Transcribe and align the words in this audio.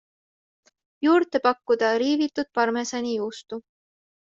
Juurde 1.07 1.41
pakkuda 1.43 1.91
riivitud 2.05 2.51
parmesani 2.61 3.15
juustu. 3.23 3.63